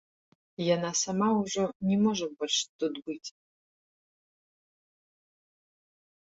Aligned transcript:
Яна 0.75 0.89
сама 1.01 1.27
ўжо 1.41 1.65
не 1.89 1.97
можа 2.07 2.25
больш 2.41 2.57
тут 2.85 2.93
быць. 3.11 3.29